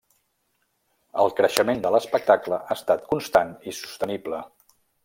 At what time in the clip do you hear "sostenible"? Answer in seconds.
3.83-4.43